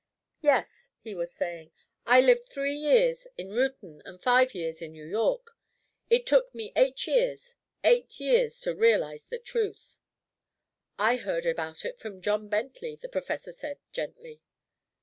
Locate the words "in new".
4.81-5.05